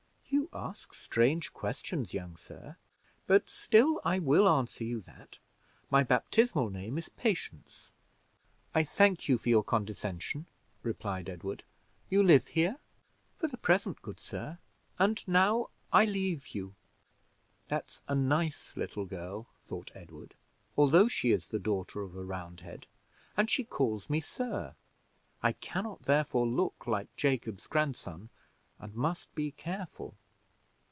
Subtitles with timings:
[0.33, 2.75] "You ask strange questions, young sir;
[3.25, 5.39] but still I will answer you that:
[5.89, 7.93] my baptismal name is Patience."
[8.75, 10.47] "I thank you for your condescension,"
[10.83, 11.63] replied Edward
[12.09, 12.77] "You live here?"
[13.37, 14.57] "For the present, good sir;
[14.99, 16.75] and now I leave you."
[17.69, 20.33] "That's a nice little girl, thought Edward,
[20.77, 22.87] although she is the daughter of a Roundhead;
[23.37, 24.75] and she calls me 'Sir.'
[25.41, 28.29] I can not, therefore, look like Jacob's grandson,
[28.79, 30.15] and must be careful."